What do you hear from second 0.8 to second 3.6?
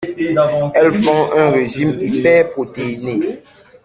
font un régime hyper protéiné.